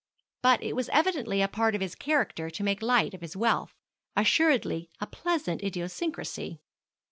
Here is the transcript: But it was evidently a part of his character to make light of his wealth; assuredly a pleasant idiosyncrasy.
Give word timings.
But 0.41 0.63
it 0.63 0.75
was 0.75 0.89
evidently 0.89 1.43
a 1.43 1.47
part 1.47 1.75
of 1.75 1.81
his 1.81 1.93
character 1.93 2.49
to 2.49 2.63
make 2.63 2.81
light 2.81 3.13
of 3.13 3.21
his 3.21 3.37
wealth; 3.37 3.75
assuredly 4.15 4.89
a 4.99 5.05
pleasant 5.05 5.61
idiosyncrasy. 5.61 6.59